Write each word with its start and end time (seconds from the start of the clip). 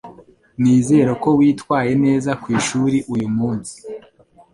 Nizere 0.61 1.11
ko 1.23 1.29
witwaye 1.39 1.91
neza 2.05 2.31
kwishuri 2.43 2.97
uyumunsi. 3.13 3.75